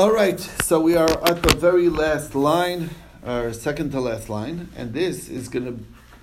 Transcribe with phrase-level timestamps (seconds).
[0.00, 2.88] All right, so we are at the very last line,
[3.22, 5.78] or second to last line, and this is going to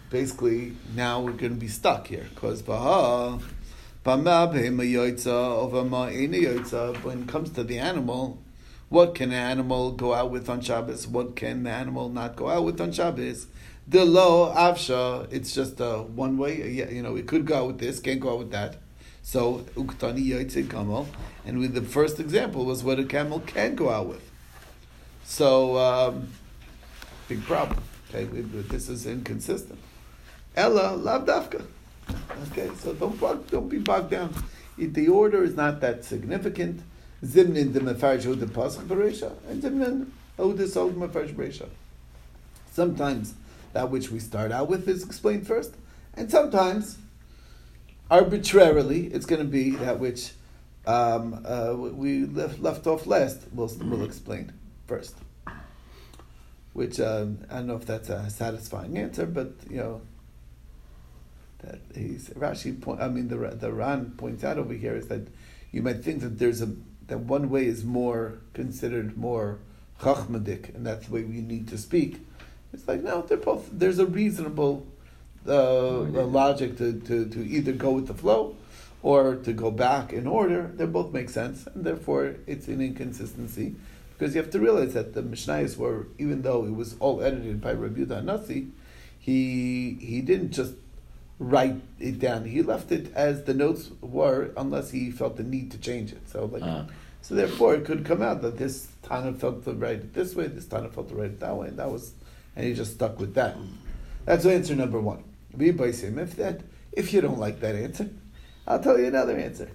[0.09, 3.39] basically now we're going to be stuck here because Baha.
[7.03, 8.41] when it comes to the animal,
[8.89, 11.05] what can an animal go out with on Shabbos?
[11.07, 13.45] What can the animal not go out with on Shabbos?
[13.87, 16.67] The lo avsha, it's just a one way.
[16.91, 18.77] You know, it could go out with this, can't go out with that.
[19.27, 21.05] So uktani yotzei kamal,
[21.45, 24.21] and with the first example was what a camel can go out with.
[25.25, 26.29] So um,
[27.27, 27.83] big problem.
[28.07, 29.79] Okay, this is inconsistent.
[30.55, 31.61] Ella lavdafka.
[32.49, 33.19] Okay, so don't
[33.51, 34.33] don't be bogged down.
[34.77, 36.81] If the order is not that significant.
[37.21, 40.07] Zimnin mefarsh the pasuk beresha, and zimnin.
[42.71, 43.33] Sometimes
[43.73, 45.73] that which we start out with is explained first,
[46.13, 46.97] and sometimes
[48.09, 50.31] arbitrarily, it's going to be that which
[50.85, 53.41] um, uh, we left, left off last.
[53.53, 54.53] We'll, we'll explain
[54.87, 55.15] first.
[56.73, 60.01] Which um, I don't know if that's a satisfying answer, but you know
[61.59, 62.79] that he's Rashi.
[62.79, 65.27] Point, I mean, the the Ran points out over here is that
[65.71, 66.71] you might think that there's a
[67.07, 69.57] that one way is more considered more
[70.01, 72.19] chachmadik, and that's the way we need to speak.
[72.71, 73.67] It's like no, they're both.
[73.71, 74.85] There's a reasonable
[75.47, 78.55] uh, logic to, to, to either go with the flow
[79.03, 83.75] or to go back in order, they both make sense, and therefore it's an inconsistency.
[84.17, 87.61] Because you have to realize that the Mishnayos were, even though it was all edited
[87.61, 88.67] by Rabbi Yudah Nasi,
[89.19, 90.73] he he didn't just
[91.39, 92.45] write it down.
[92.45, 96.27] He left it as the notes were, unless he felt the need to change it.
[96.29, 96.85] So like, uh-huh.
[97.21, 100.47] so therefore it could come out that this Tana felt to write it this way,
[100.47, 102.13] this Tana felt to write it that way, and that was,
[102.55, 103.55] and he just stuck with that.
[104.25, 105.23] That's answer number one.
[105.59, 108.09] If that, if you don't like that answer,
[108.67, 109.71] I'll tell you another answer.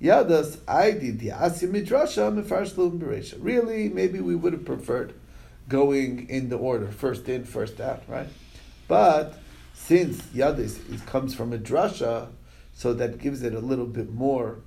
[0.00, 5.14] Yadas, I did the Asim Midrasha Mefarsh Really, maybe we would have preferred
[5.68, 8.28] going in the order, first in, first out, right?
[8.86, 9.38] But
[9.74, 12.28] since Yadis comes from a drasha,
[12.74, 14.60] so that gives it a little bit more,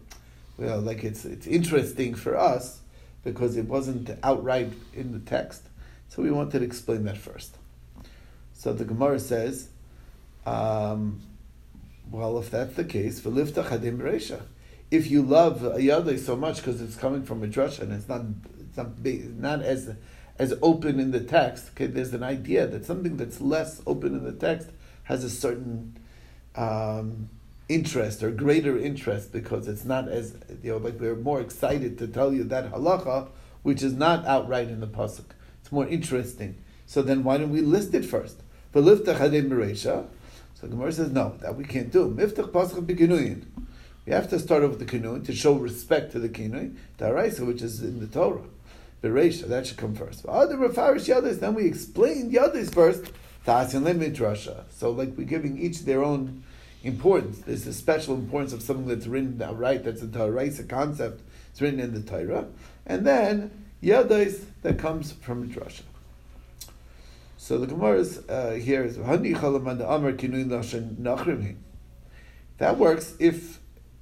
[0.57, 2.81] well, like it's it's interesting for us
[3.23, 5.63] because it wasn't outright in the text.
[6.09, 7.57] So we wanted to explain that first.
[8.53, 9.69] So the Gemara says,
[10.45, 11.21] um,
[12.09, 14.41] well, if that's the case, v'lifta chadim reisha.
[14.89, 18.21] If you love a so much because it's coming from a drasha and it's not
[18.59, 18.99] it's not,
[19.37, 19.95] not as
[20.37, 24.23] as open in the text, okay, there's an idea that something that's less open in
[24.23, 24.69] the text
[25.03, 25.97] has a certain
[26.55, 27.29] um,
[27.69, 32.07] interest or greater interest because it's not as you know like we're more excited to
[32.07, 33.29] tell you that halacha
[33.63, 35.25] which is not outright in the pasuk.
[35.61, 36.57] It's more interesting.
[36.85, 38.41] So then why don't we list it first?
[38.73, 40.07] V'liftach hadim bereisha.
[40.61, 42.13] So Gemara says no, that we can't do.
[42.13, 43.45] Miftach pasach b'kinuyin.
[44.05, 47.45] We have to start off with the kinuyin to show respect to the kinuyin, the
[47.45, 48.43] which is in the Torah.
[49.01, 50.23] Bereisha, that should come first.
[50.27, 53.11] Other refarish yadis, then we explain yadis first.
[53.43, 54.65] Ta'asin limit Russia.
[54.69, 56.43] So like we're giving each their own
[56.83, 57.39] importance.
[57.39, 59.83] There's a special importance of something that's written right.
[59.83, 61.21] That's a Torah, a concept.
[61.49, 62.45] It's written in the Torah,
[62.85, 65.81] and then yadis that comes from drasha.
[67.43, 68.97] So the Gemara is, uh, here is
[72.57, 73.59] That works if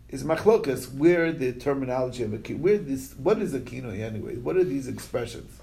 [0.09, 4.35] is machlokas where the terminology of a where this what is a kinoi anyway?
[4.35, 5.57] What are these expressions?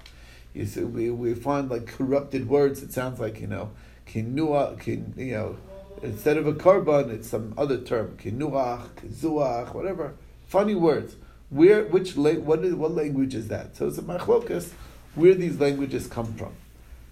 [0.55, 2.81] You see, we, we find like corrupted words.
[2.81, 3.69] It sounds like you know
[4.07, 5.57] kinua, kin, you know
[6.01, 10.15] instead of a korban, it's some other term kinuach, kizuach, whatever.
[10.47, 11.15] Funny words.
[11.51, 13.75] Where which what is what language is that?
[13.75, 14.71] So it's a machlokas
[15.13, 16.55] where these languages come from.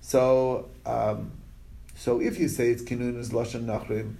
[0.05, 1.31] So, um,
[1.95, 4.17] so if you say it's kinun is lashon nachrim,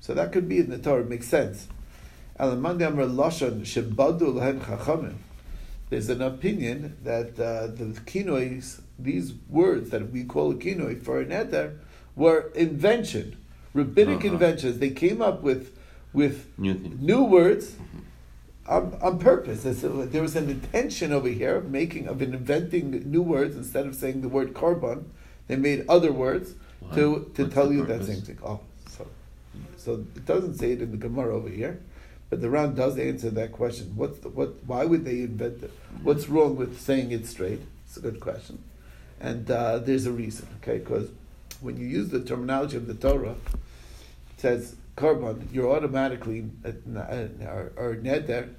[0.00, 1.02] so that could be in the Torah.
[1.02, 1.68] It makes sense.
[2.40, 2.54] There's
[6.08, 11.30] an opinion that uh, the kinois, these words that we call a kinoi for an
[11.30, 11.78] eder,
[12.16, 13.36] were invention,
[13.74, 14.32] rabbinic uh-huh.
[14.34, 14.80] inventions.
[14.80, 15.78] They came up with
[16.12, 18.00] with new, new words mm-hmm.
[18.66, 19.62] on, on purpose.
[19.62, 24.22] There was an intention over here of making of inventing new words instead of saying
[24.22, 25.04] the word korban.
[25.48, 26.54] They made other words
[26.94, 28.38] to, to tell you that same thing.
[28.44, 28.60] Oh,
[28.90, 29.06] so,
[29.76, 31.80] so it doesn't say it in the Gemara over here,
[32.30, 33.92] but the Ran does answer that question.
[33.96, 34.62] What's the, what?
[34.64, 35.72] Why would they invent it?
[36.02, 37.60] What's wrong with saying it straight?
[37.86, 38.62] It's a good question,
[39.20, 40.46] and uh, there's a reason.
[40.62, 41.10] Okay, because
[41.60, 43.36] when you use the terminology of the Torah,
[44.30, 46.70] it says korban, you're automatically uh,
[47.46, 48.50] or, or neder.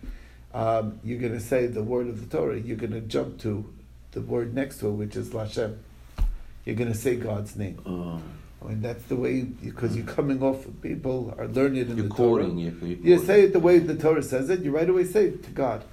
[0.51, 2.57] Um, you're going to say the word of the Torah.
[2.57, 3.71] You're going to jump to
[4.13, 5.77] the word next to it, which is Lashem
[6.69, 7.80] you're going to say God's name.
[7.86, 8.21] Oh.
[8.62, 12.07] I mean, that's the way, because you're coming off, people are learning it in you're
[12.07, 12.60] the quoting, Torah.
[12.88, 15.25] You're, you're you say it the way the Torah says it, you right away say
[15.27, 15.83] it to God.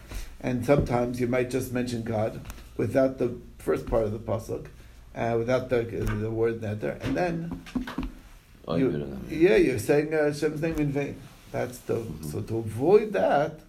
[0.41, 2.41] And sometimes you might just mention God,
[2.77, 4.67] without the first part of the pasuk,
[5.15, 7.63] uh, without the the word neder, and then
[8.69, 9.31] Oh, you- you better not.
[9.31, 11.17] yeah, you're saying uh, Hashem's name in vain.
[11.53, 12.29] That's the Mm-hmm.
[12.31, 13.61] so to avoid that.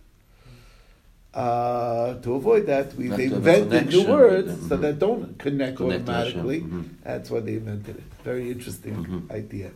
[1.42, 4.70] Uh, to avoid that, we've Have to have a invented new connection with words them,
[4.70, 6.62] so that don't connect, Connect to Hashem, automatically.
[6.62, 6.84] mhm.
[7.04, 8.04] That's why they invented it.
[8.24, 9.32] Very interesting Mhm.
[9.32, 9.70] idea.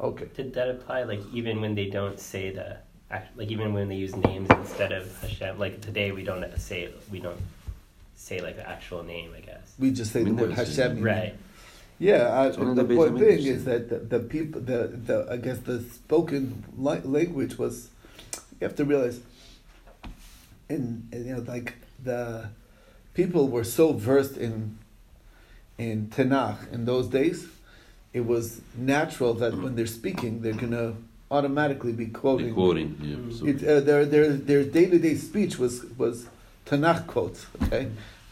[0.00, 0.26] Okay.
[0.34, 2.68] Did that apply like even when they don't say the
[3.36, 5.56] like even when they use names instead of Hashem?
[5.64, 7.40] Like today we don't say we don't
[8.16, 9.30] say like the actual name.
[9.38, 9.66] I guess.
[9.78, 11.00] We just say We the word Hashem.
[11.00, 11.34] Right.
[12.00, 13.56] Yeah, uh, It's the the point Beis being Hamikdash.
[13.56, 17.74] is that the, the people, the, the I guess the spoken language was,
[18.60, 19.18] you have to realize,
[20.68, 22.48] in in, you know like the
[23.14, 24.78] people were so versed in
[25.78, 27.46] in Tanakh in those days,
[28.12, 30.94] it was natural that when they're speaking, they're gonna
[31.30, 32.48] automatically be quoting.
[32.48, 33.36] Be quoting, yeah.
[33.36, 36.26] So- It, uh, their their their day to day speech was was
[36.66, 37.46] Tanakh quotes.
[37.64, 37.88] Okay,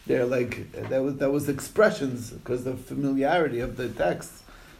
[0.06, 4.32] they're like that was that was expressions because the familiarity of the text.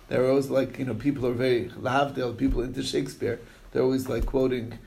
[0.08, 3.40] They're always like you know people are very lahavdil people into Shakespeare.
[3.72, 4.78] They're always like quoting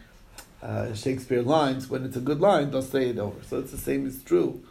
[0.62, 1.90] uh, Shakespeare lines.
[1.90, 3.42] When it's a good line, they'll say it over.
[3.44, 4.62] So it's the same is true.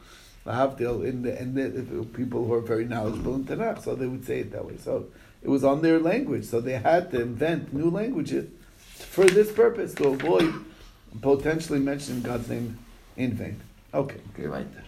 [0.46, 4.24] Lahavdil in the and the people who are very knowledgeable in Tanakh, so they would
[4.24, 4.76] say it that way.
[4.78, 5.06] So
[5.42, 6.44] it was on their language.
[6.46, 8.48] So they had to invent new languages
[8.80, 10.52] for this purpose to avoid
[11.20, 12.78] potentially mentioning God's name
[13.16, 13.60] in vain.
[13.94, 14.82] Okay, Okay, weiter.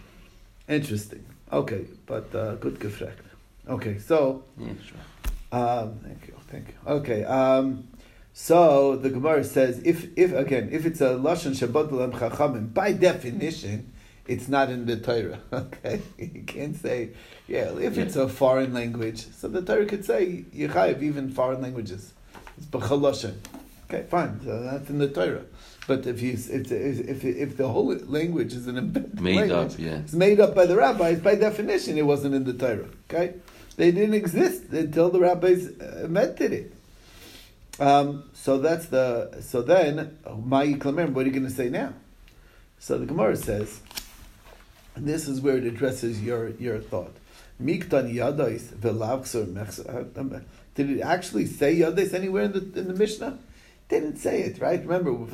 [0.67, 1.25] interesting.
[1.51, 3.19] Okay, but uh, good gefragt.
[3.67, 5.59] Okay, so Yeah, sure.
[5.59, 6.73] um, thank you, thank you.
[6.87, 7.87] Okay, um,
[8.33, 12.93] so the Gemara says if if again if it's a lashon shabbat l'em chachamim by
[12.93, 13.93] definition.
[14.27, 15.99] It's not in the Torah, okay?
[16.17, 17.09] You can't say,
[17.47, 22.13] yeah, if it's a foreign language, so the Torah could say, Yechayev, even foreign languages.
[22.55, 23.37] It's b'chaloshen.
[23.85, 25.43] Okay, fine, so that's in the Torah.
[25.85, 29.79] But if you, if, if, if the whole language is an invented Made language, up,
[29.79, 29.97] yeah.
[29.97, 31.19] it's made up by the rabbis.
[31.19, 32.87] By definition, it wasn't in the Torah.
[33.09, 33.33] Okay,
[33.75, 36.73] they didn't exist until the rabbis uh, invented it.
[37.81, 39.41] Um, so that's the.
[39.41, 41.95] So then, Ma'i Klamer, what are you going to say now?
[42.77, 43.81] So the Gemara says,
[44.95, 47.15] and this is where it addresses your your thought.
[47.59, 50.43] Miktan yadais velavksur
[50.75, 53.39] Did it actually say yadais anywhere in the in the Mishnah?
[53.89, 54.79] Didn't say it, right?
[54.79, 55.25] Remember, you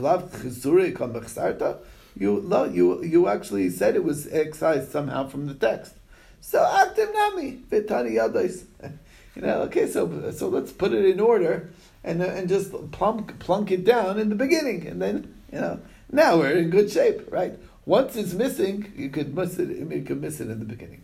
[2.72, 5.96] you you actually said it was excised somehow from the text.
[6.40, 8.64] So actim nami vitani yadais.
[9.36, 11.70] You know, okay, so so let's put it in order
[12.08, 15.80] and uh, and just plunk plunk it down in the beginning, and then you know
[16.12, 17.60] now we're in good shape, right?
[17.86, 19.70] Once it's missing, you could miss it.
[19.70, 21.04] You could miss it in the beginning.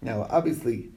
[0.00, 0.90] Now, obviously,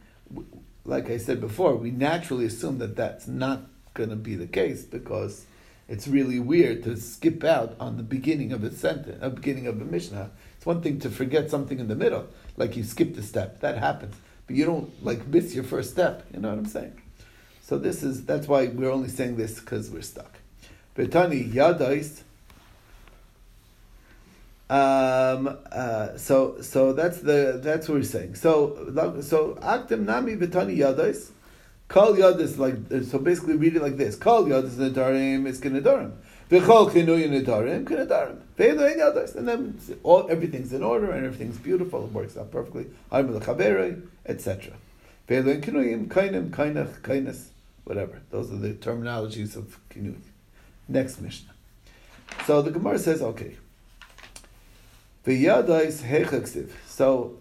[0.86, 3.62] like I said before, we naturally assume that that's not
[3.94, 5.46] going to be the case because
[5.88, 9.82] it's really weird to skip out on the beginning of a sentence, a beginning of
[9.82, 10.32] a mishnah.
[10.56, 12.28] It's one thing to forget something in the middle,
[12.58, 13.62] like you skipped a step.
[13.62, 14.16] That happens,
[14.46, 16.26] but you don't like miss your first step.
[16.34, 17.02] You know what I'm saying?
[17.68, 20.40] So this is that's why we're only saying this because we're stuck.
[20.96, 22.22] Betani yadais.
[24.70, 28.36] Um, uh, so so that's the that's what we're saying.
[28.36, 31.32] So so aktim nami betani yadais.
[31.90, 34.16] Kol yadis like so basically read it like this.
[34.16, 36.14] Kol yadis nedarim is kenedarim.
[36.50, 38.38] V'chol kinuyin nedarim kenedarim.
[38.58, 39.36] Ve'elo ein yadis.
[39.36, 42.06] And then all everything's in order and everything's beautiful.
[42.06, 42.86] It works out perfectly.
[43.12, 43.36] I'm
[44.26, 44.74] etc.
[45.28, 47.48] Ve'elo ein kinuyim kainim kainach kainas
[47.88, 48.22] whatever.
[48.30, 50.22] Those are the terminologies of kinuyim.
[50.88, 51.54] Next Mishnah.
[52.46, 53.56] So the Gemara says, okay.
[55.26, 55.34] So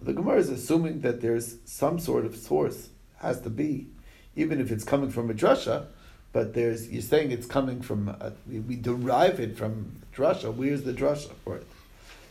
[0.02, 2.88] the Gemara is assuming that there's some sort of source,
[3.18, 3.88] has to be,
[4.34, 5.86] even if it's coming from a drasha,
[6.32, 10.52] but there's you're saying it's coming from a, we, derive it from drasha.
[10.52, 11.66] Where's the drasha for it?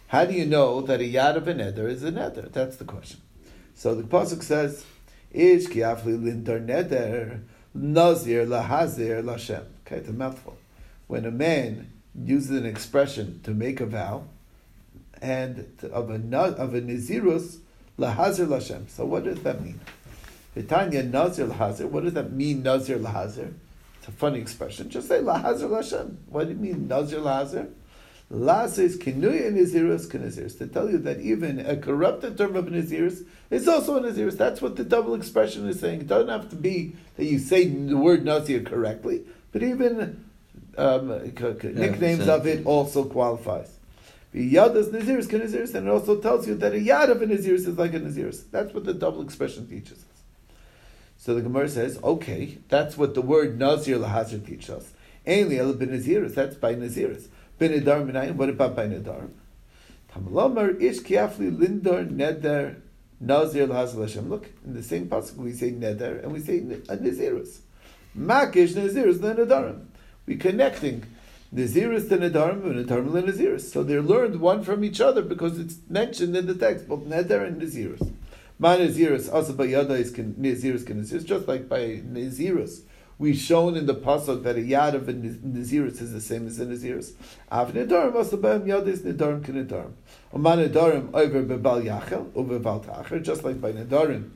[0.08, 2.52] How do you know that a yad of a neder is a neder?
[2.52, 3.22] That's the question.
[3.74, 4.86] So the pasuk says,
[5.32, 7.42] "Ish ki afli lindar neder
[7.75, 10.58] nazir lahazir lashem." Okay, it's a mouthful.
[11.08, 14.24] When a man uses an expression to make a vow,
[15.22, 17.58] and of a of a nizirus
[18.00, 18.89] lahazir lashem.
[18.89, 19.79] So what does that mean?
[20.55, 21.89] Vitanya nazir lahazir.
[21.89, 22.63] What does that mean?
[22.63, 23.53] Nazir lahazir.
[24.00, 24.89] It's a funny expression.
[24.89, 26.15] Just say lahazir lashem.
[26.27, 27.70] What do you mean nazir lahazir?
[28.29, 33.24] La says kinuya nizirus kinizirus to tell you that even a corrupted term of nizirus
[33.51, 34.36] is also a nizirus.
[34.36, 36.01] That's what the double expression is saying.
[36.01, 40.25] It doesn't have to be that you say the word nazir correctly, but even
[40.77, 43.72] um, nicknames of it also qualifies.
[44.32, 47.27] The yad is nizirus kinizirus, and it also tells you that a yad of a
[47.27, 48.44] nizirus is like a nizirus.
[48.50, 50.05] That's what the double expression teaches us.
[51.17, 54.91] So the Gemara says, okay, that's what the word nazir lahazir teaches us.
[55.25, 56.36] Ainly el ben nazirus.
[56.36, 57.27] That's by nazirus.
[57.60, 58.36] Ben nedarim minayin.
[58.36, 59.32] What about by nedarim?
[60.12, 62.76] Tamalomer ish kiafli lindar neder
[63.20, 64.30] Nazir Lahazal Hashem.
[64.30, 67.60] Look, in the same pasuk we say neder and we say a uh, Nazirus.
[68.18, 69.86] Makish Nazirus the Nadarim.
[70.26, 71.06] We're connecting
[71.54, 73.72] Nazirus to Nadarim and Nadarim to Nazirus.
[73.72, 77.46] So they're learned one from each other because it's mentioned in the text, both Neder
[77.46, 78.14] and Nazirus.
[78.58, 82.82] My Nazirus, also by Yada is Nazirus, just like by Nazirus.
[83.18, 86.60] We've shown in the pasuk that a yad of a Nazirus is the same as
[86.60, 87.14] a Nazirus.
[87.50, 89.94] Av Nadarim also by Yada is Nadarim can Nadarim.
[90.34, 94.32] Oman Nadarim over Bebal Yachel, over Bal Tacher, just like by Nadarim,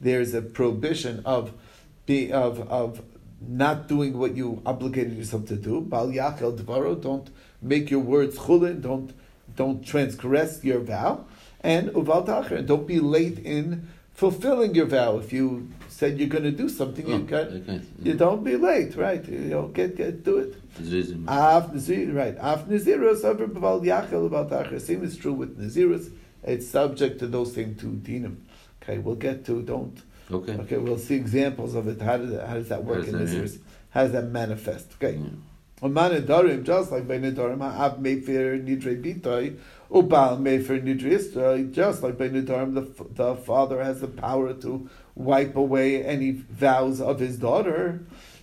[0.00, 1.52] there's a prohibition of
[2.06, 3.02] be, of of
[3.40, 5.80] not doing what you obligated yourself to do.
[5.80, 7.30] Bal Yachel Dvaro, don't
[7.62, 9.12] make your words chulin, don't
[9.54, 11.24] don't transgress your vow,
[11.60, 15.18] and Uval Tacher, don't be late in fulfilling your vow.
[15.18, 17.80] If you said you're going to do something, Oh, you got okay.
[18.02, 19.24] you don't be late, right?
[19.28, 20.54] You know, get get do it.
[21.28, 22.36] Af Nazir, right?
[22.40, 24.80] Af Nazirus over Baval Yachel about.
[24.80, 26.10] Same is true with Nazirus.
[26.42, 28.36] It's subject to those same two dinim.
[28.82, 29.96] Okay, we'll get to don't.
[30.30, 30.54] Okay.
[30.54, 32.00] Okay, we'll see examples of it.
[32.02, 33.58] How does that, how does that work in Nazirus?
[33.90, 34.92] How does that manifest?
[34.96, 35.16] Okay.
[35.18, 35.28] Yeah.
[35.82, 39.56] Oman Nedarim, just like by Nedarim, Av Mefer Nidre Bitoi,
[39.90, 45.56] Ubal Mefer Nidre just like by Nedarim, the, the father has the power to wipe
[45.56, 48.00] away any vows of his daughter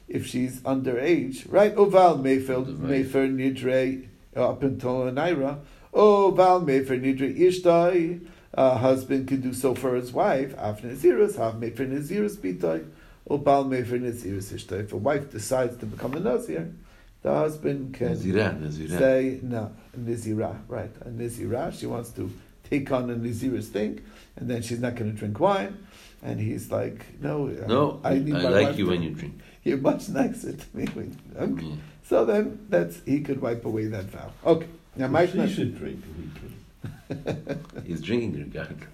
[0.07, 1.75] if she's underage, right?
[1.75, 2.65] Uval Mefer.
[2.77, 5.59] Mefer Nidre uh, up until a Naira.
[5.93, 10.57] Uval Mefer Nidre Ishtai, a husband can do so for his wife.
[10.57, 12.85] Av Nazirus, Av Mefer Nazirus Bitoi.
[13.29, 14.81] Ubal Mefer Nazirus Ishtai.
[14.81, 16.73] If a wife decides to become a Nazir,
[17.21, 18.97] the husband can Nazira, Nazira.
[18.97, 20.91] say no, Nizira, right?
[21.01, 22.31] A Nizira, she wants to
[22.69, 24.01] take on a Nizira's thing,
[24.35, 25.85] and then she's not going to drink wine.
[26.23, 29.39] And he's like, no, I- No, I, need my like you to- when you drink.
[29.63, 30.85] You're much nicer to me.
[30.93, 31.65] When, okay.
[31.65, 31.75] Yeah.
[32.03, 34.31] So then, that's he could wipe away that vow.
[34.45, 34.67] Okay.
[34.95, 36.03] Now, Well, Mike, she should drink.
[36.17, 37.63] We can.
[37.85, 38.89] He's drinking regardless.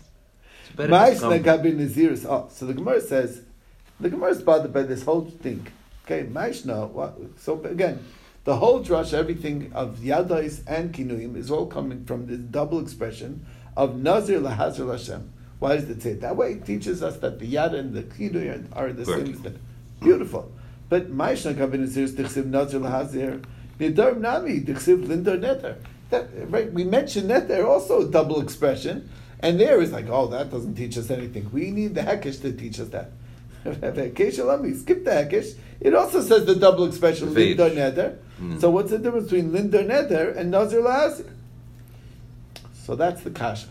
[0.68, 2.26] It's better to Maishna come- Gabi Naziris.
[2.26, 3.42] Oh, so the Gemara says,
[4.00, 5.66] the Gemara is bothered by this whole thing.
[6.06, 6.90] Okay, Maishna.
[6.90, 7.18] What?
[7.40, 8.06] So again,
[8.44, 13.46] the whole drush, everything of Yadais and Kinuyim is all coming from this double expression
[13.76, 15.32] of Nazir Lahazir Hashem.
[15.60, 16.54] Why does it say it that way?
[16.54, 19.34] It teaches us that the Yad and the Kinuyim are the same.
[19.34, 19.54] as the-
[20.02, 20.52] Beautiful.
[20.90, 23.44] But Maishna Gabi Naziris Dichsiv Nazir Lahazir
[23.80, 25.78] Nidar Nami Dichsiv Lindar Neter.
[26.12, 26.72] That right?
[26.72, 29.10] We mentioned Neter also a double expression.
[29.40, 31.50] And there is like, oh, that doesn't teach us anything.
[31.52, 33.12] We need the Hekesh to teach us that.
[33.66, 35.56] Hekesh Alami, skip the Hekesh.
[35.80, 37.72] It also says the double expression, Lindar.
[37.72, 38.18] Neder.
[38.42, 38.60] Mm.
[38.62, 41.30] So what's the difference between Lindar Neder and Nazir Lahazir?
[42.74, 43.68] So that's the Kasha.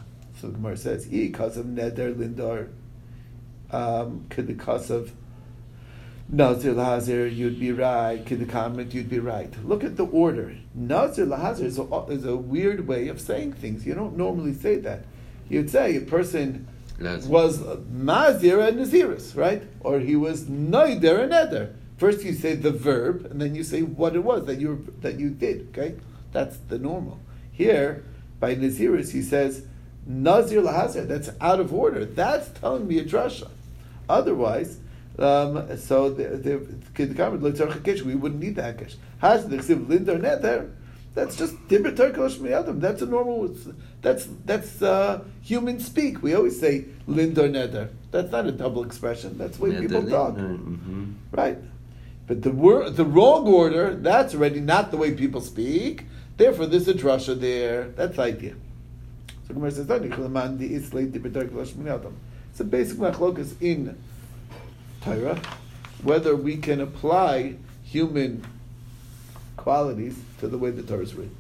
[0.47, 2.69] So the Gemara says, E, because of Neder, Lindar,
[3.73, 5.13] um, could the because of
[6.29, 8.25] Nazir Lahazir, you'd be right.
[8.25, 9.53] Could the comment, you'd be right.
[9.65, 10.57] Look at the order.
[10.73, 13.85] Nazir Lahazir is a, is a weird way of saying things.
[13.85, 15.05] You don't normally say that.
[15.49, 16.69] You'd say a person
[17.01, 17.27] Lazir.
[17.27, 17.61] was
[17.91, 19.65] Mazir and Naziris, right?
[19.81, 21.75] Or he was Neider and Eder.
[21.97, 25.19] First you say the verb, and then you say what it was that you that
[25.19, 25.71] you did.
[25.71, 25.97] Okay,
[26.31, 27.19] that's the normal.
[27.51, 28.05] Here
[28.39, 29.65] by Naziris, he says
[30.07, 31.07] Nazir Lahazir.
[31.07, 32.05] That's out of order.
[32.05, 33.51] That's telling me a drasha.
[34.09, 34.79] Otherwise,
[35.19, 36.59] um, so the the
[37.05, 38.97] the we wouldn't need the hakesh.
[39.19, 40.71] Has the lindar neder.
[41.15, 42.81] That's just terkalosh miyadim.
[42.81, 43.55] That's a normal.
[44.03, 46.23] That's that's uh, human speak.
[46.23, 47.89] We always say lindar neder.
[48.11, 49.39] That's not a double expression.
[49.39, 51.15] That's the way people talk, mhm.
[51.33, 51.59] right?
[52.27, 53.95] But the word, the wrong order.
[53.95, 56.05] That's already not the way people speak.
[56.37, 57.89] Therefore, there's a drasha there.
[57.97, 58.55] That's the idea.
[59.47, 62.13] So Gemara says, "Don't yichleman di islay dibber terkalosh miyadim."
[62.51, 63.97] It's a basic machlokas in
[65.03, 65.41] Torah,
[66.03, 68.45] whether we can apply human
[69.57, 71.37] qualities to the way the Torah is written.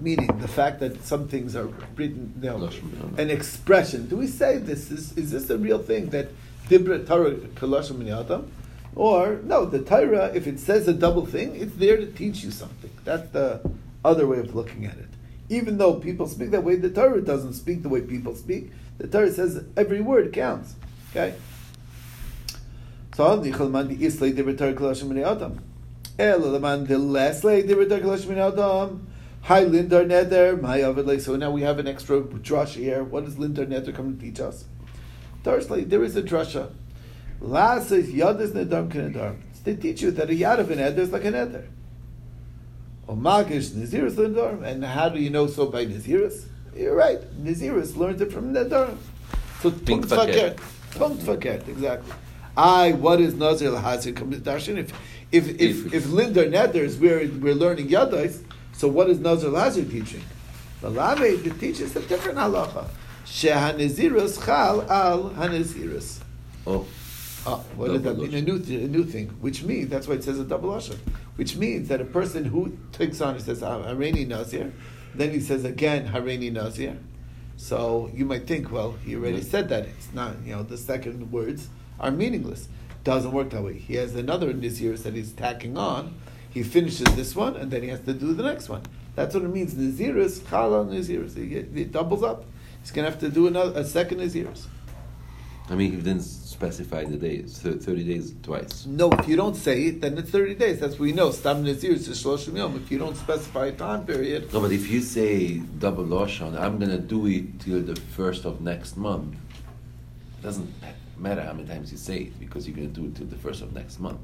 [0.00, 2.68] Meaning the fact that some things are written, you know,
[3.16, 4.08] an expression.
[4.08, 6.28] Do we say this is is this a real thing that
[6.68, 8.44] Dibra Torah Kalashim?
[8.96, 12.50] Or no, the Torah, if it says a double thing, it's there to teach you
[12.50, 12.90] something.
[13.04, 13.60] That's the
[14.04, 15.08] other way of looking at it.
[15.48, 18.70] Even though people speak that way, the Torah doesn't speak the way people speak.
[18.98, 20.74] The Torah says every word counts.
[21.10, 21.34] Okay?
[23.14, 23.42] So.
[29.46, 31.18] Hi lindar neder my avidlay.
[31.18, 33.04] So now we have an extra drasha here.
[33.04, 34.64] What does lindar neder come to teach us?
[35.42, 36.72] Firstly, there is a drasha.
[37.40, 39.36] La says yadis nedam kenedar.
[39.50, 41.66] It's to teach you that a yad of an eder is like an eder.
[43.06, 44.62] Or magish naziris lindar.
[44.62, 46.44] And how do you know so by naziris?
[46.76, 47.20] You're right.
[47.42, 48.96] Naziris learned it from nedar.
[49.60, 50.58] So punkt verkehrt.
[50.92, 51.68] Punkt verkehrt.
[51.68, 52.12] Exactly.
[52.56, 54.78] I, what is Nazir Lahazir come to Darshan?
[54.78, 54.92] If
[55.32, 58.42] if if, If- if Linder Neder is where we're learning Yadais,
[58.72, 60.22] so what is Nazir Lahazir teaching?
[60.80, 62.86] The Lave it teaches a different halacha.
[63.26, 66.20] Shehanizirus chal al hanizirus.
[66.66, 66.86] Oh,
[67.46, 68.32] Oh, what does that mean?
[68.32, 70.96] A new, th- a new thing, which means that's why it says a double lashon,
[71.36, 74.72] which means that a person who takes on, he says ah, Hareni Nazir,
[75.14, 76.98] then he says again Hareni Nazir.
[77.56, 79.86] So you might think, well, he already said that.
[79.86, 81.68] It's not, you know, the second words
[82.00, 82.68] are meaningless.
[83.04, 83.78] Doesn't work that way.
[83.78, 86.14] He has another Nazir that he's tacking on.
[86.50, 88.82] He finishes this one, and then he has to do the next one.
[89.14, 89.74] That's what it means.
[89.74, 91.36] Nazirus, chala Nazirus.
[91.36, 92.44] It, it doubles up.
[92.80, 94.66] He's going to have to do another, a second Nazirus.
[95.70, 97.58] I mean, he didn't specify the days.
[97.58, 98.84] thir- Thirty days twice.
[98.86, 100.78] No, if you don't say it, then it's 30 days.
[100.78, 101.30] That's what we know.
[101.30, 102.76] Stam Nazir is Shloshim Yom.
[102.76, 106.78] If you don't specify a time period, No, but if you say double loshon, I'm
[106.78, 109.34] gonna do it till the first of next month.
[110.38, 110.70] It doesn't
[111.18, 113.62] matter how many times you say it because you're gonna do it till the first
[113.62, 114.18] of next month.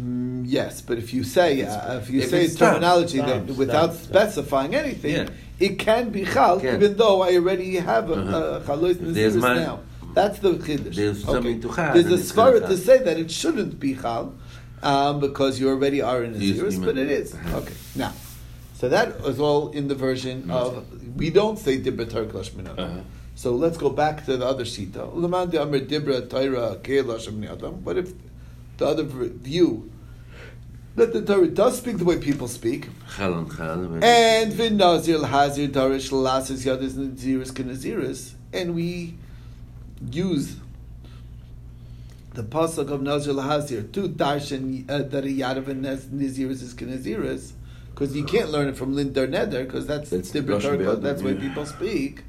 [0.00, 4.74] mm, yes, but if you say, uh, if you If say terminology that without specifying
[4.74, 5.28] anything, Yeah.
[5.58, 8.36] it can be chal, even though I already have a Uh-huh.
[8.36, 9.80] uh, chalois There's now.
[10.14, 10.94] That's the chiddush.
[10.94, 14.34] There's something to chal, There's a svara gonna say that it shouldn't be chal,
[14.82, 17.34] um, because you already are in Naziris, but it is.
[17.34, 18.12] Okay, now.
[18.74, 20.86] So that is all in the version of,
[21.16, 22.66] we don't say dibra tark lashmin.
[22.78, 23.00] Uh-huh.
[23.34, 25.14] So let's go back to the other shita.
[25.14, 27.84] Ulamandi amr dibra taira ke adam.
[27.84, 28.12] What if
[28.78, 29.90] the other view
[30.96, 34.02] that the Torah does speak the way people speak, Chal on chal.
[34.02, 39.14] and vin nazir hazir darish lasis yadis naziris kenaziris, and we
[40.10, 40.56] use
[42.34, 46.74] the pasuk of nazir hazir to darshan uh, that a yadav and naz- naziris is
[46.74, 47.52] kenaziris,
[47.90, 51.02] because you can't learn it from lindar neder, because that's That's dibra Russian Torah, Be'adim,
[51.02, 52.22] that's the way people speak.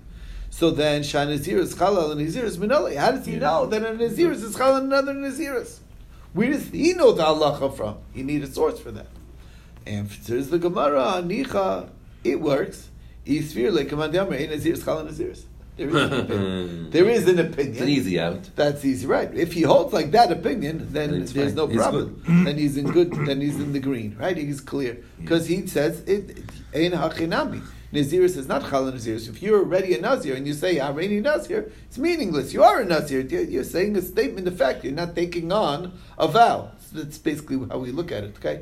[0.50, 2.98] So then, Shanaziris Chalal and Naziris Minole.
[2.98, 5.80] How does he know that a Naziris is Chalal and another Naziris?
[6.34, 7.98] Where does he know the halacha from?
[8.14, 9.08] You need a source for that.
[9.88, 11.90] And there's the Gemara, Nicha,
[12.26, 12.90] it works.
[13.26, 15.44] Isfir like Command Yamar, a Naziris Chalal Naziris.
[15.90, 16.90] There is an opinion.
[16.92, 17.74] There is an opinion.
[17.74, 18.50] It's an easy out.
[18.56, 19.34] That's easy, right?
[19.34, 21.56] If he holds like that opinion, then Then there's fine.
[21.56, 22.24] no He's problem.
[22.46, 23.12] then he's in good.
[23.26, 24.38] Then he's in the green, right?
[24.38, 26.40] He's clear because he says it.
[26.74, 27.62] Ein hachinami.
[27.94, 29.28] Naziris is not challah Naziris.
[29.28, 32.54] If you're already a Nazir and you say Areni Nazir, it's meaningless.
[32.54, 33.20] You are a Nazir.
[33.22, 34.86] You're you're saying a statement of fact.
[34.86, 36.72] You're not taking on a vow.
[36.80, 38.36] So that's basically how we look at it.
[38.38, 38.62] Okay.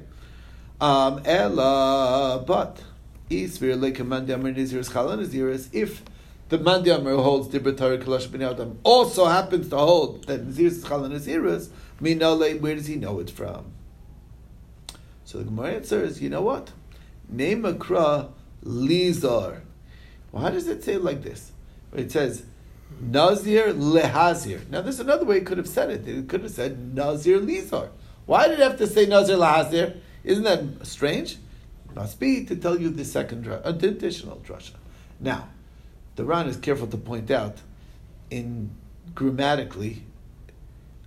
[0.82, 2.82] Um, Ella, but
[3.30, 6.02] Isvir like a mandamar Naziris challah Naziris if.
[6.50, 10.60] The Mandamar who holds Dibra Torah Kalash Ben Adam also happens to hold that Naziris
[10.60, 11.70] is Chala Naziris.
[12.02, 13.66] Minale, where does he know it from?
[15.26, 16.72] So the Gemara answers, you know what?
[17.28, 18.32] Name a kra
[18.64, 19.62] lizar.
[20.32, 21.52] Well, how does it say like this?
[21.94, 22.46] It says
[23.00, 24.68] Nazir lehazir.
[24.70, 26.08] Now, there's another way it could have said it.
[26.08, 27.90] It could have said Nazir lizar.
[28.26, 30.00] Why did it have to say Nazir lehazir?
[30.24, 31.38] Isn't that strange?
[31.94, 34.74] Must be to tell you the second, additional drasha.
[35.20, 35.50] Now,
[36.20, 37.56] the Ran is careful to point out,
[38.30, 38.72] in
[39.16, 40.04] grammatically,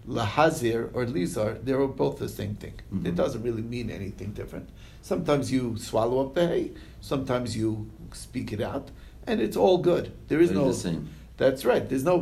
[0.09, 2.73] lahazir or lizar, they're both the same thing.
[2.91, 3.07] Mhm.
[3.09, 4.71] It doesn't really mean anything different.
[5.03, 6.71] Sometimes you swallow up the hay,
[7.03, 8.91] sometimes you speak it out,
[9.27, 10.13] and it's all good.
[10.29, 11.11] There is They're no the same.
[11.37, 11.87] That's right.
[11.87, 12.17] There's no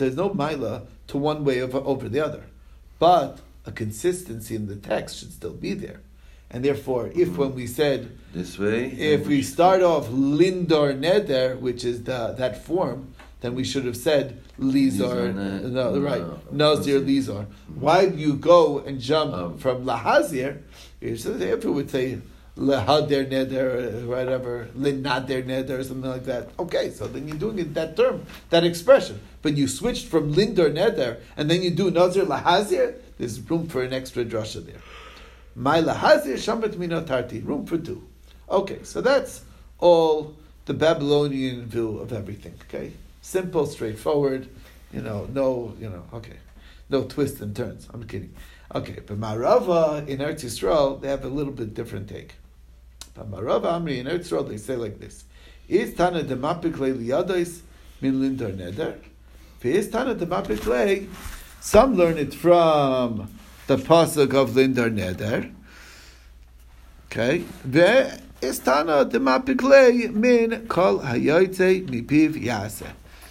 [0.00, 0.74] there's no mila
[1.10, 2.44] to one way over, over the other,
[2.98, 3.38] but
[3.70, 6.00] a consistency in the text should still be there,
[6.52, 8.86] and therefore, if when we said This way.
[8.92, 13.96] if we start off lindor neder, which is the, that form, then we should have
[13.96, 15.34] said lizar.
[15.34, 16.38] Ne- No, right, no,
[16.74, 17.46] nazir lizar.
[17.74, 20.58] Why do you go and jump Um, from lahazir?
[21.00, 22.18] If it would say
[22.56, 26.50] lehader neder, or whatever, linader neder, or something like that.
[26.58, 29.18] Okay, so then you're doing it that term, that expression.
[29.40, 32.94] But you switched from lindor neder, and then you do nazir lahazir.
[33.18, 34.82] There's room for an extra drasha there.
[35.54, 35.84] Room
[37.66, 38.06] for two.
[38.48, 39.42] Okay, so that's
[39.78, 40.34] all
[40.64, 42.54] the Babylonian view of everything.
[42.68, 44.48] Okay, simple, straightforward.
[44.92, 46.36] You know, no, you know, okay,
[46.88, 47.88] no twists and turns.
[47.92, 48.34] I'm kidding.
[48.74, 52.34] Okay, but Marava in Eretz Yisrael they have a little bit different take.
[53.14, 55.24] But Marava Amri in Eretz Yisrael they say like this:
[55.68, 57.60] Is Tana demapik le liyadois
[58.00, 58.98] min lindar neder?
[59.62, 61.08] Is Tana demapik?
[61.60, 63.28] Some learn it from
[63.66, 65.52] the pasuk of lindar neder.
[67.06, 67.44] Okay,
[68.42, 72.82] Istana demapiklei min kol hayoytze mipiv yase.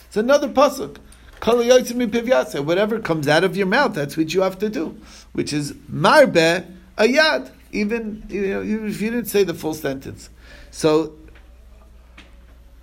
[0.08, 0.98] It's another pasuk.
[1.41, 2.62] Kol hayoytze mipiv yase.
[2.62, 4.98] Whatever comes out of your mouth, that's what you have to do.
[5.34, 6.65] Which is marbe
[6.98, 7.52] ayad.
[7.74, 10.30] Even you know, even if you didn't say the full sentence.
[10.72, 11.13] So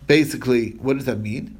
[0.06, 1.56] basically, what does that mean?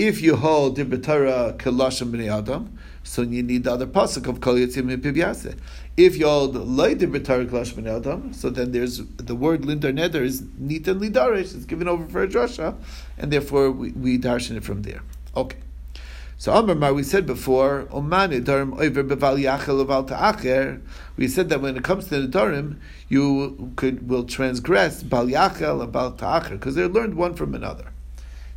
[0.00, 4.54] If you hold B'Torah Kelashim B'nei Adam, so you need the other pasuk of Kol
[4.54, 5.60] Yitzim Mipiv
[5.94, 10.22] If you hold the B'Torah Kelashim B'nei Adam, so then there's the word Lindar Neder
[10.22, 12.76] is Nitan Lidarish, it's given over for a drasha,
[13.18, 15.02] and therefore we, we darshan it from there.
[15.36, 15.58] Okay.
[16.38, 20.80] So Amar we said before, Omane Darim Oiver Beval Yachel Leval Ta'acher.
[21.18, 22.78] We said that when it comes to the Darim,
[23.10, 27.92] you could will transgress Bal Yachel and Bal Ta'acher because they're learned one from another.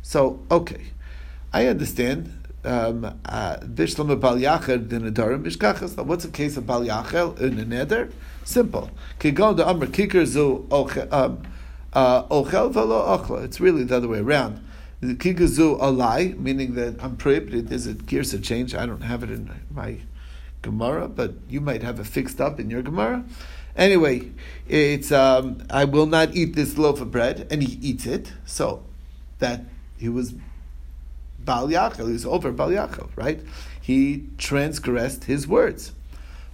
[0.00, 0.92] So okay,
[1.54, 2.32] I understand.
[2.64, 3.58] Um, uh.
[3.60, 4.00] What's the
[6.32, 8.12] case of Bal Yachel in the Neder?
[8.42, 8.90] Simple.
[11.12, 11.42] Um,
[11.92, 12.24] uh.
[13.44, 14.66] It's really the other way around.
[15.00, 17.68] Kigazu alai, meaning that I'm prohibited.
[17.68, 18.74] There's a girsa change.
[18.74, 19.98] I don't have it in my
[20.62, 23.24] Gemara, but you might have it fixed up in your Gemara.
[23.76, 24.32] Anyway,
[24.66, 28.32] it's um, I will not eat this loaf of bread, and he eats it.
[28.44, 28.82] So
[29.38, 29.60] that
[29.98, 30.34] he was
[31.44, 33.40] Bal Yachel, he was over Bal Yachel, right?
[33.80, 35.92] He transgressed his words.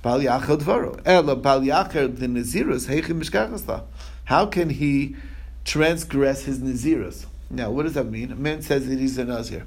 [0.03, 1.01] Bal Yachel Dvaro.
[1.05, 3.85] Ela Bal Yachel the Nazirus Heichim
[4.25, 5.17] How can he
[5.65, 7.27] transgress his Nazirus?
[7.51, 8.33] Now, what does that mean?
[8.33, 9.67] A man says that he's a Nazir.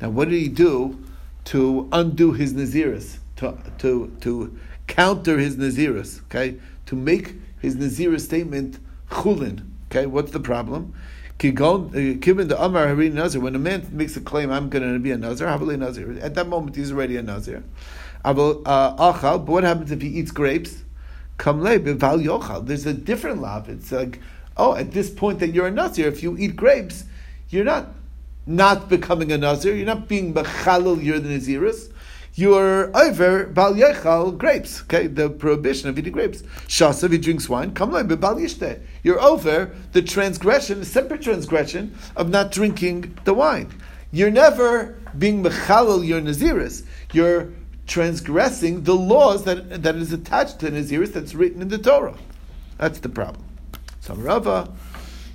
[0.00, 1.04] Now, what did he do
[1.46, 6.56] to undo his Naziris, to, to, to counter his Naziris, okay?
[6.86, 8.78] To make his Nazirus statement
[9.10, 10.06] chulin, okay?
[10.06, 10.94] What's the problem?
[11.38, 15.10] Given the Amar Harini Nazir, when a man makes a claim, I'm going to be
[15.10, 17.62] a Nazir, at that moment he's already a Nazir.
[18.24, 20.82] Uh, but what happens if he eats grapes?
[21.38, 23.68] There's a different lav.
[23.68, 24.20] It's like,
[24.56, 27.04] oh, at this point that you're a Nazir, if you eat grapes,
[27.50, 27.88] you're not
[28.46, 31.90] not becoming a Nazir, you're not being Bechalil, you're the Naziris.
[32.36, 35.06] You're over Bal Yechal grapes, okay?
[35.06, 36.42] The prohibition of eating grapes.
[36.66, 38.80] Shasa, if he drinks wine, come like Bal Yishte.
[39.04, 43.72] You're over the transgression, the separate transgression of not drinking the wine.
[44.10, 46.84] You're never being Bechalil, your Naziris.
[47.12, 47.52] You're
[47.86, 52.16] transgressing the laws that, that is attached to Naziris that's written in the Torah.
[52.78, 53.44] That's the problem.
[54.02, 54.72] Samarava.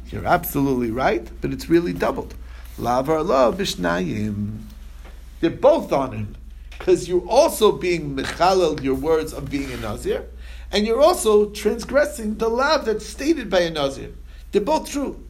[0.10, 2.36] You're absolutely right, but it's really doubled.
[2.78, 4.64] Lavar la bishnayim.
[5.40, 6.36] They're both on him
[6.90, 10.26] because you're also being mechalel your words of being a nazir,
[10.72, 14.10] and you're also transgressing the law that's stated by a nazir.
[14.52, 15.24] They're both true.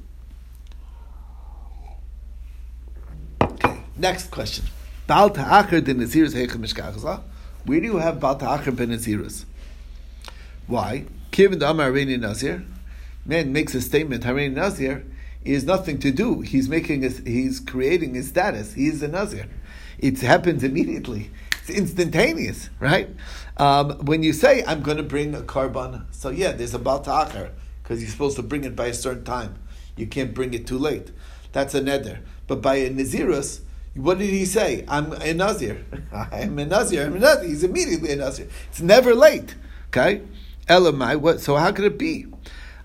[3.41, 4.67] Okay, next question.
[5.05, 7.21] Bal ta'acher de naziris heichem
[7.65, 9.43] Where do you have bal ta'acher ben naziris?
[10.65, 11.07] Why?
[11.31, 12.63] Given the Amar Nazir,
[13.25, 15.05] man makes a statement, Harein Nazir,
[15.43, 16.39] he has nothing to do.
[16.39, 18.75] He's making he's creating his status.
[18.75, 19.47] He is a Nazir.
[19.97, 21.31] It happens immediately.
[21.69, 23.09] It's instantaneous, right?
[23.57, 27.51] Um, when you say, I'm going to bring a korban, so yeah, there's a Balta'achar,
[27.83, 29.59] because you're supposed to bring it by a certain time.
[29.95, 31.11] You can't bring it too late.
[31.51, 32.19] That's a neder.
[32.47, 33.61] But by a Nazirus,
[33.93, 34.83] what did he say?
[34.87, 35.85] I'm a Nazir.
[36.11, 37.05] I'm a Nazir.
[37.05, 37.47] I'm a Nazir.
[37.47, 38.47] He's immediately a Nazir.
[38.69, 39.55] It's never late.
[39.89, 40.23] Okay?
[40.67, 42.25] Elamai, what, so how could it be?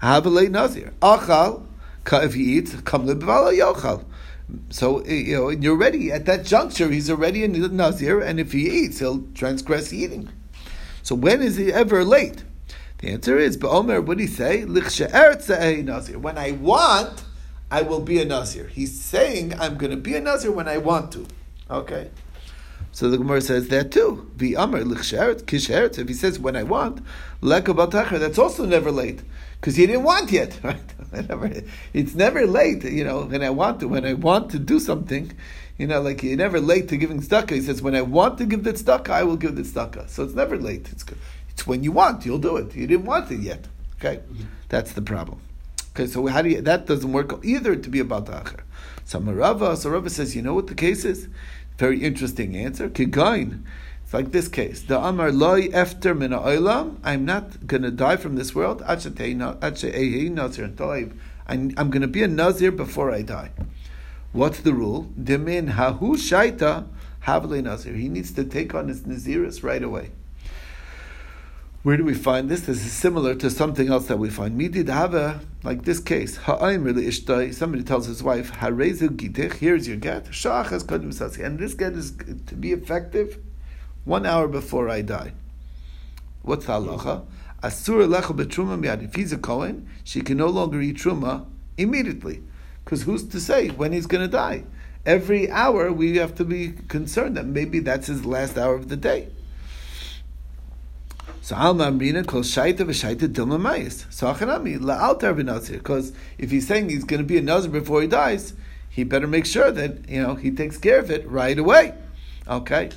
[0.03, 0.93] Havalei Nazir.
[1.01, 1.67] Achal,
[2.13, 4.05] if he eats, come yochal.
[4.71, 6.91] So you know, you're ready at that juncture.
[6.91, 10.29] He's already a nazir, and if he eats, he'll transgress eating.
[11.03, 12.45] So when is he ever late?
[12.99, 14.01] The answer is, but Omer.
[14.01, 14.65] What did he say?
[14.65, 16.19] nazir.
[16.19, 17.25] When I want,
[17.71, 18.69] I will be a nazir.
[18.69, 21.27] He's saying I'm going to be a nazir when I want to.
[21.71, 22.11] Okay.
[22.95, 24.31] So the Gemara says that too.
[24.39, 27.01] If he says when I want,
[27.43, 29.21] that's also never late
[29.61, 30.59] because he didn't want yet.
[31.13, 31.65] Right?
[31.93, 33.25] it's never late, you know.
[33.25, 35.33] When I want to, when I want to do something,
[35.77, 37.51] you know, like you're never late to giving tzedakah.
[37.51, 40.09] He says, when I want to give the tzedakah, I will give the tzedakah.
[40.09, 40.89] So it's never late.
[40.93, 41.05] It's
[41.51, 42.75] it's when you want, you'll do it.
[42.75, 43.67] You didn't want it yet.
[43.97, 44.21] Okay,
[44.69, 45.41] that's the problem.
[45.91, 46.61] Okay, so how do you?
[46.61, 48.63] That doesn't work either to be about the
[49.05, 51.29] So Marava, so Rava says, you know what the case is?
[51.77, 52.89] Very interesting answer.
[52.89, 53.65] Kigain
[54.05, 54.83] It's like this case.
[54.83, 56.99] The Amar loy efter min oilam.
[57.03, 58.83] I'm not going to die from this world.
[58.87, 59.01] I'm
[61.91, 63.51] going to be a nazir before I die.
[64.33, 65.11] What's the rule?
[65.21, 66.87] Demin hahu shaita
[67.21, 67.95] havle nazir.
[67.95, 70.11] He needs to take on his naziris right away.
[71.85, 72.63] Where do we find this?
[72.63, 74.59] This is similar to something else that we find.
[74.59, 76.39] Midid hava, like this case.
[76.49, 77.11] really
[77.53, 79.57] Somebody tells his wife, Harezu gitich.
[79.57, 80.33] Here's your get.
[80.33, 81.45] Shah has codimsati.
[81.45, 82.13] And this get is
[82.47, 83.39] to be effective
[84.07, 85.35] one hour before I die.
[86.41, 87.27] What's halacha?
[87.63, 89.05] Asur lecha betruma miyad.
[89.05, 91.45] If he's a Kohen, she can no longer eat truma
[91.77, 92.43] immediately.
[92.83, 94.65] Because who's to say when he's going to die?
[95.05, 98.97] Every hour we have to be concerned that maybe that's his last hour of the
[98.97, 99.29] day.
[101.45, 104.11] So alma amrina kol shaita v'shaita dilma mayis.
[104.11, 105.73] So achanami la'altar v'nazir.
[105.73, 108.55] Because if he's saying he's going to be a nazir before he dies,
[108.89, 111.93] he better make sure that you know he takes care of it right away.
[112.49, 112.89] Okay.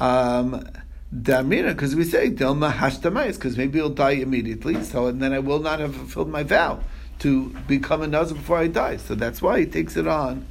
[0.00, 0.68] Um,
[1.14, 4.82] Damina, because we say Dilma Hashtamayis, because maybe he'll die immediately.
[4.82, 6.80] So and then I will not have fulfilled my vow
[7.20, 8.96] to become a nazir before I die.
[8.96, 10.46] So that's why he takes it on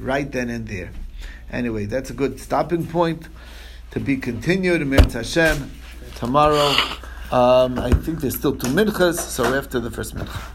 [0.00, 0.90] right then and there.
[1.52, 3.28] Anyway, that's a good stopping point
[3.92, 4.82] to be continued.
[4.82, 5.70] Amir Hashem
[6.16, 6.74] tomorrow.
[7.32, 10.53] Um, I think there's still two minchas, so after the first mincha.